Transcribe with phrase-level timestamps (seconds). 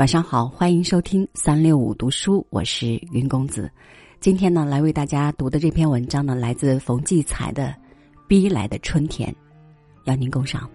[0.00, 3.70] 晚上好，欢迎收听三六五读书，我是云公子。
[4.18, 7.64] 今天呢，来为大家读的这篇文章呢，来自冯骥才的
[8.26, 9.30] 《逼来的春天》，
[10.06, 10.70] 邀您共赏。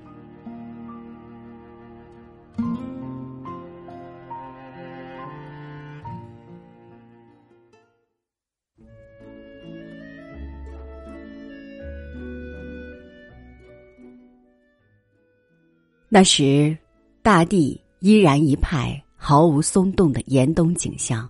[16.10, 16.78] 那时，
[17.24, 19.02] 大地依然一派。
[19.28, 21.28] 毫无松动的严冬景象，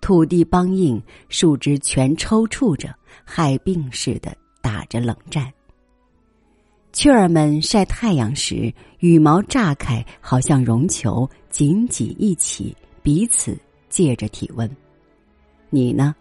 [0.00, 2.94] 土地梆硬，树枝全抽搐着，
[3.24, 5.52] 害病似的打着冷战。
[6.92, 14.70] 雀儿们晒太阳时，羽毛炸开，好像绒球紧挤一起，彼此借着体温。
[15.68, 16.14] 你呢，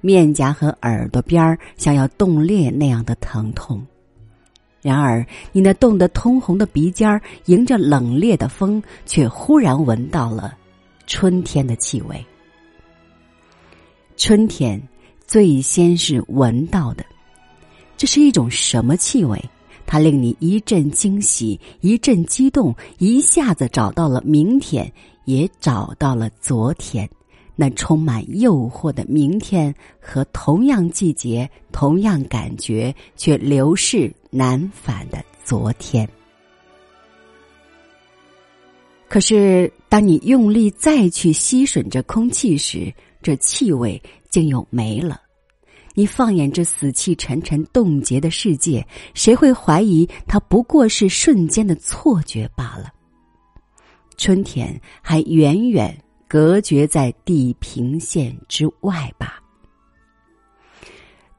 [0.00, 3.80] 面颊和耳朵边儿像要冻裂那样的疼痛。
[4.88, 10.56] 然而，你那冻得通红的鼻尖儿，迎着冷冽的风，却忽然闻到了
[11.06, 12.24] 春天的气味。
[14.16, 14.82] 春天
[15.26, 17.04] 最先是闻到的，
[17.98, 19.38] 这是一种什么气味？
[19.84, 24.90] 它令你一阵惊喜，一阵激动，一下子找到了明天，
[25.26, 27.06] 也找到了昨天。
[27.60, 36.08] 那充满诱惑的明天和同样季节、同样感觉却流逝难返的昨天。
[39.08, 44.00] 可是，当你用力再去吸吮着空气时，这气味
[44.30, 45.20] 竟又没了。
[45.94, 52.92] 你放眼这死气沉沉、冻结的世界，谁会怀疑它不过是瞬间的错觉罢了？
[54.16, 56.00] 春天还远远。
[56.28, 59.42] 隔绝在地平线之外吧。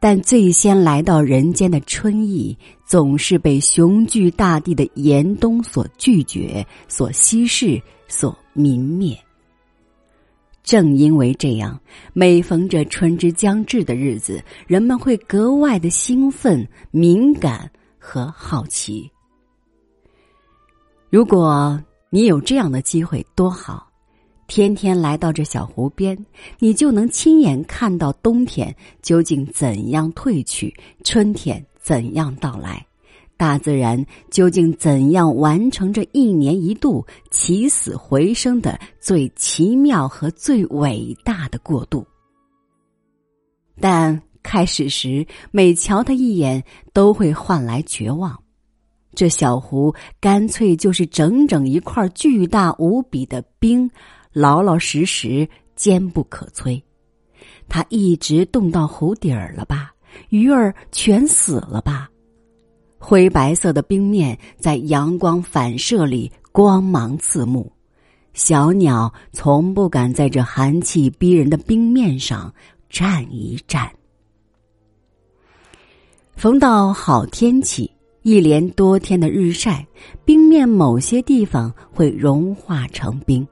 [0.02, 9.17] 但最先来到人间的春意，总是被雄踞大地的严冬所拒绝、所稀释、所泯灭。
[10.64, 11.78] 正因为这样，
[12.14, 19.11] 每逢这春之将至的日子，人们会格外的兴奋、敏感和好奇。
[21.10, 23.89] 如果你有这样的机会，多好！
[24.49, 26.17] 天天来到这小湖边，
[26.58, 30.73] 你就能亲眼看到冬天究竟怎样退去，
[31.04, 32.83] 春天怎样到来，
[33.37, 42.04] 大自然究竟怎样完成这一年一度起死回生的最奇妙和最伟大的过渡。
[43.80, 48.37] 但开始时，每瞧他一眼，都会换来绝望。
[49.14, 53.89] 这小湖干脆就是整整一块巨大无比的冰。
[54.34, 56.82] 老老实实，坚不可摧。
[57.67, 59.92] 它一直冻到湖底儿了吧？
[60.30, 62.10] 鱼儿全死了吧？
[62.98, 67.72] 灰白色的冰面在阳光反射里光芒刺目，
[68.34, 72.54] 小鸟从不敢在这寒气逼人的冰面上
[72.90, 73.90] 站一站。
[76.36, 77.90] 逢到好天气，
[78.23, 79.86] 一连多天的日晒，
[80.26, 83.48] 冰面某些地方会融化成冰。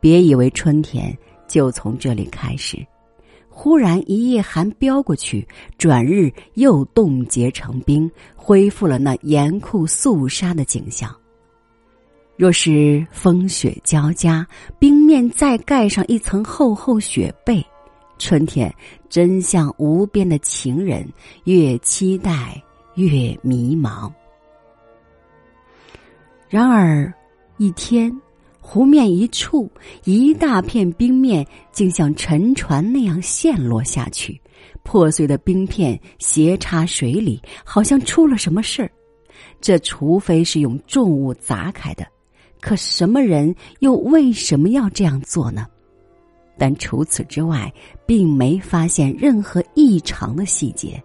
[0.00, 1.16] 别以为春天
[1.46, 2.78] 就从这里开始，
[3.48, 5.46] 忽然一夜寒飙过去，
[5.76, 11.14] 转日又冻结成冰，恢复了那严酷肃杀的景象。
[12.36, 14.46] 若是风雪交加，
[14.78, 17.62] 冰面再盖上一层厚厚雪被，
[18.18, 18.74] 春天
[19.10, 21.06] 真像无边的情人，
[21.44, 22.62] 越期待
[22.94, 24.10] 越迷茫。
[26.48, 27.12] 然而，
[27.58, 28.10] 一天。
[28.72, 29.68] 湖面一处，
[30.04, 34.40] 一大片冰面竟像沉船那样陷落下去，
[34.84, 38.88] 破碎的冰片斜插水里，好像出了什么事儿。
[39.60, 42.06] 这除非是用重物砸开的，
[42.60, 45.66] 可什么人又为什么要这样做呢？
[46.56, 47.72] 但除此之外，
[48.06, 51.02] 并没发现任何异常的细节。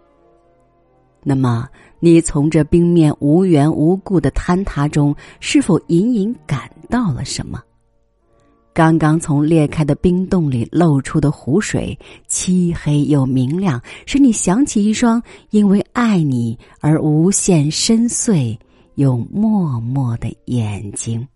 [1.28, 1.68] 那么，
[2.00, 6.70] 你从这冰面无缘无故的坍塌中，是否隐隐感？
[6.88, 7.60] 到了什么？
[8.72, 15.20] 刚刚从裂开的冰洞里露出的湖水，漆黑又明亮，使你想起一双
[15.50, 18.56] 因为爱你而无限深邃
[18.96, 21.28] 又默默的眼睛。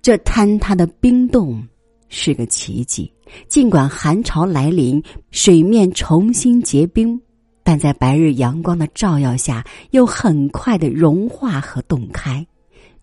[0.00, 1.66] 这坍塌的冰洞
[2.08, 3.12] 是个奇迹，
[3.48, 7.20] 尽管寒潮来临，水面重新结冰，
[7.62, 12.46] 但在白日阳光的照耀下，又很快的融化和冻开。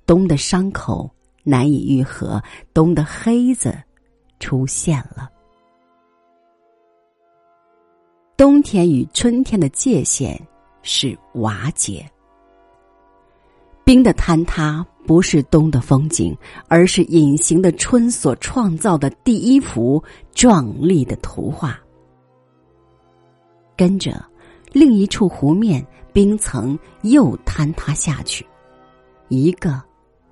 [0.06, 1.09] 冬的伤口
[1.44, 2.41] 难以愈合，
[2.73, 3.77] 冬的黑子
[4.39, 5.29] 出现了。
[8.35, 10.39] 冬天与春天的界限
[10.81, 12.09] 是瓦解。
[13.83, 20.03] 冰的坍塌不是冬的风景，而是隐形的春所创造的第一幅
[20.33, 21.79] 壮丽的图画。
[23.75, 24.23] 跟着，
[24.71, 28.45] 另一处湖面冰层又坍塌下去，
[29.27, 29.81] 一个，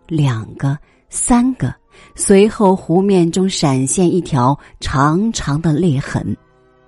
[0.08, 0.78] 两个，
[1.10, 1.74] 三个，
[2.16, 6.36] 随后湖面中闪现一条长长的裂痕。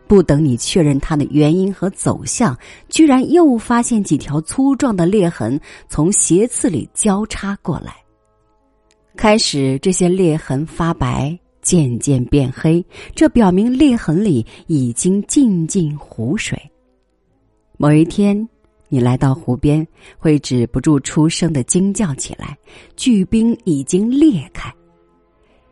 [0.07, 2.57] 不等你确认它的原因和走向，
[2.87, 7.95] 居然又发现几条粗壮的裂痕从斜刺里交叉过来。
[9.15, 16.59] 开始，这些裂痕发白，渐渐变黑，这表明裂痕里已经浸进湖水。
[17.81, 18.45] 某一天，
[18.89, 19.87] 你来到湖边，
[20.17, 22.57] 会止不住出声的惊叫起来：
[22.97, 24.69] 巨冰已经裂开。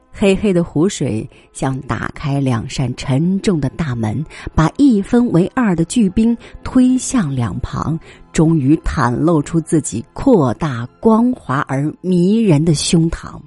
[0.10, 4.26] 黑黑的湖水像打开两扇沉重的大门，
[4.56, 8.00] 把一分为二的巨冰推向两旁，
[8.32, 13.38] 终于袒露出自己扩大、光滑而迷人的胸膛。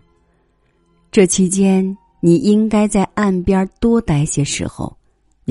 [1.11, 4.95] 这期间，你应该在岸边多待些时候，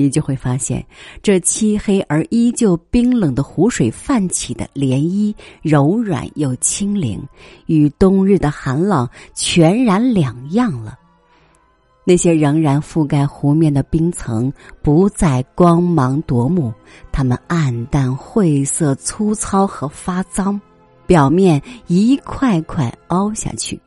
[0.02, 0.82] 你就会发现，
[1.22, 7.22] 这漆黑而依旧冰冷的湖水泛起的涟漪，柔软又轻灵，
[7.66, 10.98] 与冬日的寒冷全然两样了。
[12.02, 14.50] 那些仍然覆盖湖面的冰层
[14.82, 16.72] 不再光芒夺目，
[17.12, 20.58] 它们暗淡、晦涩、粗糙和发脏，
[21.06, 23.78] 表面一块块凹下去。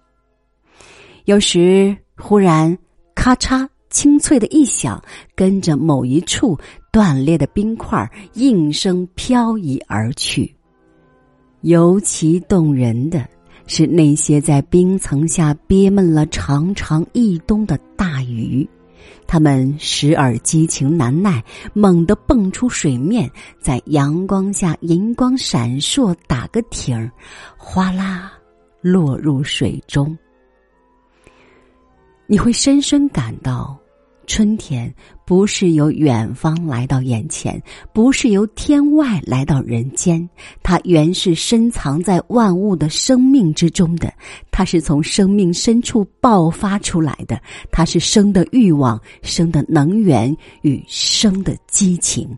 [1.26, 2.78] 有时忽然
[3.16, 5.02] 咔嚓清脆的一响，
[5.34, 6.60] 跟着某一处
[6.92, 10.54] 断裂的冰块应声飘移而去。
[11.62, 13.26] 尤其动人的。
[13.66, 18.68] 是那些在冰层下憋闷了长长一冬的大鱼，
[19.26, 21.42] 它们时而激情难耐，
[21.72, 23.32] 猛地蹦出水面，
[23.62, 27.10] 在阳光下银光闪烁，打个挺儿，
[27.56, 28.34] 哗啦
[28.82, 30.16] 落入水中。
[32.28, 33.80] 你会深深感到。
[34.26, 34.94] 春天
[35.26, 37.62] 不是由远方来到眼前，
[37.94, 40.28] 不是由天外来到人间，
[40.62, 44.14] 它原是深藏在万物的生命之中的，
[44.50, 47.40] 它是从生命深处爆发出来的，
[47.72, 52.30] 它是生的欲望、生的能源与生的激情。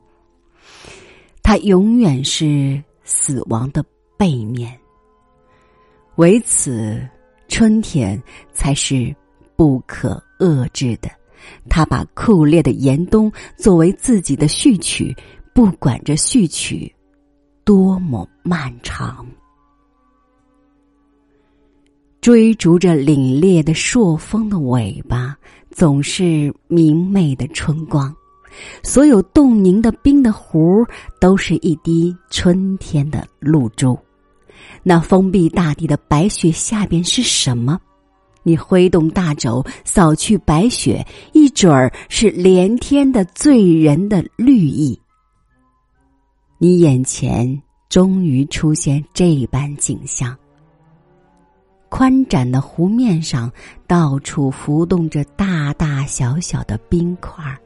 [1.43, 3.85] 它永远是死亡的
[4.17, 4.75] 背面。
[6.15, 6.99] 为此，
[7.47, 8.21] 春天
[8.51, 9.15] 才是
[9.55, 11.09] 不可遏制的。
[11.69, 15.15] 他把酷烈的严冬作为自己的序曲，
[15.53, 16.93] 不管这序曲
[17.63, 19.25] 多么漫长。
[22.21, 25.37] 追逐着凛冽的朔风的尾巴，
[25.69, 28.15] 总是明媚的春光。
[28.81, 30.83] 所有冻凝的冰的湖，
[31.19, 33.95] 都是一滴春天的露珠。
[34.81, 37.79] 那封闭大地的白雪下边是什么？
[38.47, 41.03] 你挥动大肘，扫去白雪，
[41.33, 45.01] 一准儿是连天的醉人的绿意。
[46.59, 47.59] 你眼前
[47.89, 50.37] 终于出现这般景象：
[51.89, 53.51] 宽展的湖面上，
[53.87, 57.57] 到处浮动着大大小小的冰块儿。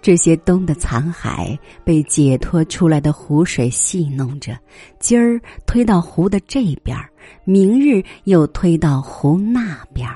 [0.00, 4.56] 这些冬的残骸被解脱出来的湖水戏弄着，
[4.98, 6.96] 今儿推到湖的这边
[7.44, 10.08] 明日又推到湖那边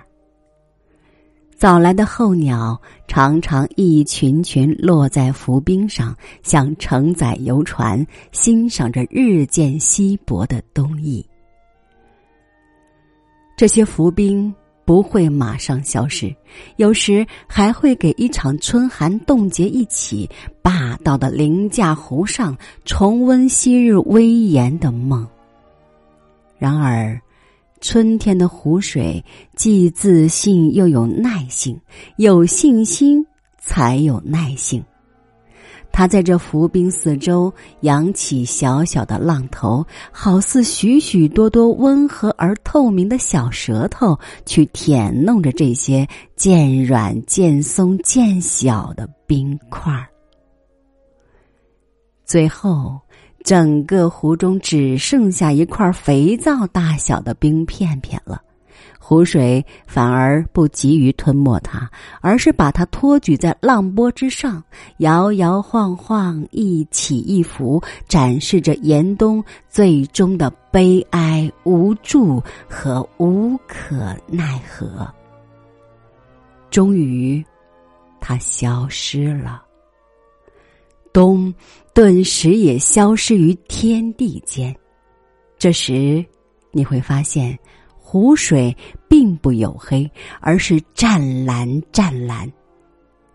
[1.57, 11.25] 早来的候鸟常常一群群落在浮冰上，像承载游船，欣赏着日渐稀薄的冬意。
[13.57, 14.53] 这些浮冰。
[14.85, 16.35] 不会马上消失，
[16.77, 20.29] 有时还会给一场春寒冻结一起，
[20.61, 25.27] 霸道的凌驾湖上，重温昔日威严的梦。
[26.59, 27.21] 然而，
[27.81, 29.25] 春天的湖水
[29.57, 31.81] 既自信又有耐性，
[32.17, 33.25] 有信心
[33.59, 34.85] 才有耐性。
[35.93, 50.09] 他在这浮冰四周扬起小小的浪头，好似许许多多温和而透明的小舌头，去舔弄着这些渐软、渐松、渐小的冰块儿。
[52.25, 52.99] 最后，
[53.45, 58.41] 整个湖中只剩下一块肥皂大小的冰片片了。
[59.13, 61.87] 湖水反而不急于吞没它，
[62.23, 64.65] 而是把它托举在浪波之上，
[65.01, 67.79] 摇摇晃晃，一起一伏，
[68.09, 75.07] 展示着严冬最终的悲哀、无助和无可奈何。
[76.71, 77.45] 终于，
[78.19, 79.63] 它消失了，
[81.13, 81.53] 冬
[81.93, 84.75] 顿时也消失于天地间。
[85.59, 86.25] 这时，
[86.71, 87.59] 你会发现。
[88.13, 88.77] 湖水
[89.09, 92.47] 并不黝黑，而是湛蓝湛蓝，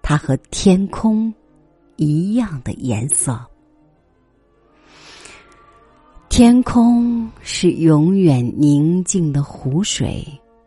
[0.03, 1.33] 它和天空
[1.95, 3.43] 一样的颜色。
[6.29, 10.23] 天空是永远宁静的湖水，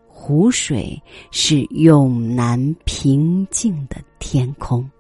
[0.09, 1.00] 湖水
[1.31, 4.90] 是永难平静的天空。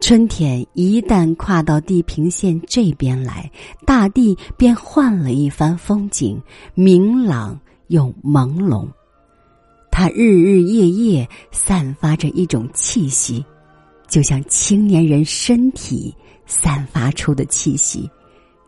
[0.00, 3.50] 春天一旦跨到地平线这边来，
[3.86, 6.40] 大地便换了一番风景，
[6.74, 8.88] 明朗又朦胧。
[9.90, 13.44] 它日日夜夜散发着一种气息，
[14.08, 16.12] 就像青年人身体
[16.46, 18.10] 散发出的气息。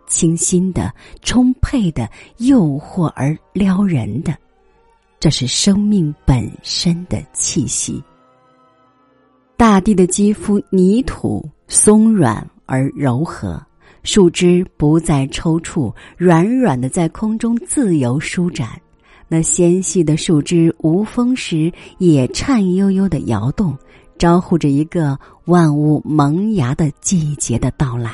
[0.07, 4.37] 清新的、充沛的、诱惑而撩人的，
[5.19, 8.03] 这是生命本身的气息。
[9.63, 13.65] 大地的肌肤泥土松软而柔和，
[14.03, 18.71] 树枝不再抽搐，软软的在空中自由舒展。
[19.29, 23.79] 那纤细的树枝无风时也颤悠悠的摇动，
[24.19, 28.11] 招呼着一个万物萌芽的季节的到来。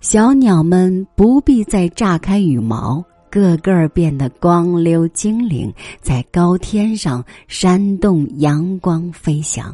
[0.00, 9.72] 小鸟们不必再炸开羽毛，个个变得光溜精灵，在高天上扇动阳光飞翔。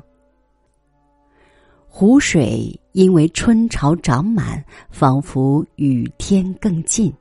[1.96, 7.12] 湖水因为春潮涨满，仿佛与天更近。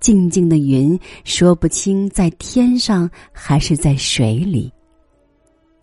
[0.00, 4.72] 静静的云说不清在天上还是在水里。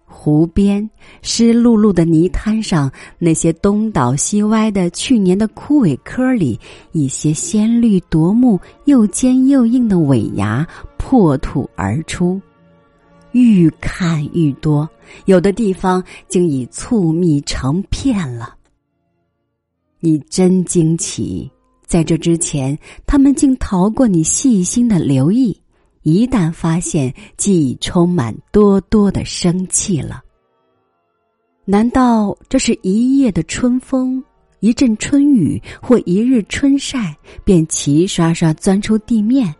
[0.03, 0.89] 湖边
[1.21, 6.59] 湿漉漉的泥滩上，那些东倒西歪的去年的枯萎棵里，
[6.91, 12.41] 一些鲜绿夺目、又尖又硬的尾芽破土而出，
[13.35, 14.89] 愈看愈多，
[15.25, 18.55] 有的地方竟已簇密成片了。
[19.99, 21.51] 你真惊奇，
[21.85, 25.59] 在这之前，他们竟逃过你细心的留意。
[26.03, 30.23] 一旦发现，即已充满多多的生气了。
[31.65, 34.23] 难道这是一夜的春风，
[34.61, 37.13] 一阵春雨，或一日春晒，
[37.43, 39.53] 便齐刷刷钻出地面，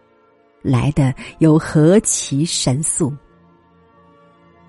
[0.62, 3.12] 来的有何其神速？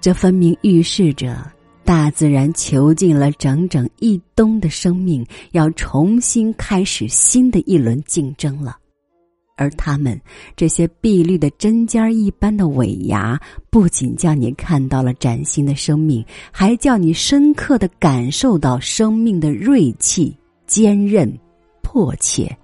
[0.07, 1.51] 这分明预示着
[1.85, 8.79] 大自然囚禁了整整一冬的生命，要重新开始新的一轮竞争了。
[9.57, 10.17] 而他们
[10.55, 13.37] 这些碧绿的针尖一般的尾牙，
[13.69, 20.33] 不仅叫你看到了崭新的生命，还叫你深刻的感受到生命的锐气、
[20.69, 21.29] 坚韧、
[21.83, 22.57] 迫切，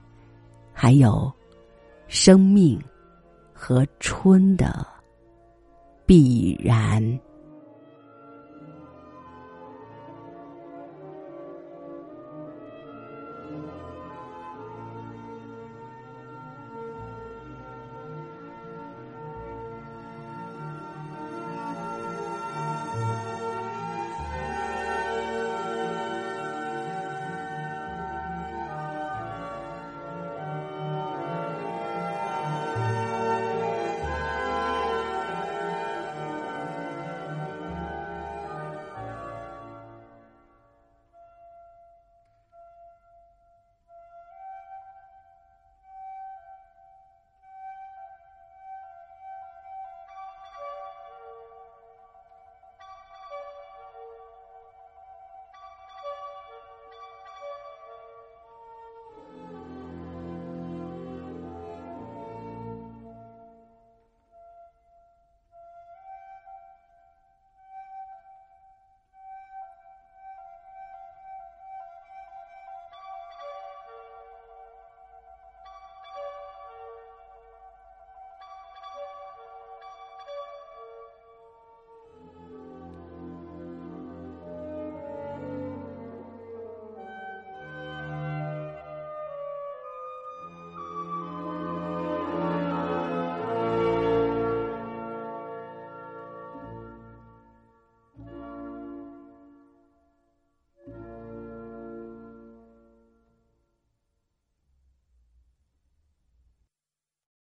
[0.72, 1.28] 还有
[2.06, 2.78] 生命
[3.52, 4.86] 和春的
[6.06, 7.02] 必然。